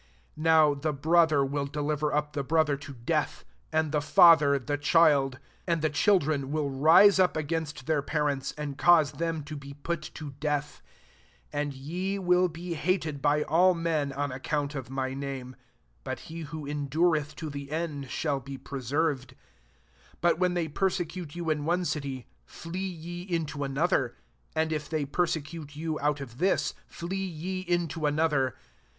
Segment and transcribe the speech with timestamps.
[0.33, 4.75] 21 Now the brother will deliver up the brother to death, and the father the
[4.79, 9.75] child; and the children will rise up against t/t€ir parents, and cause them to be
[9.75, 10.81] put to death.
[11.51, 15.55] 22 And ye will be hated by all men on ac count of my name:
[16.03, 19.35] but he who endureth to the end, shall be preserved.
[19.35, 24.15] 23 But when they persecute you in one city, flee ye into another;
[24.55, 28.55] and if they persecute you out of this, flee ye into another.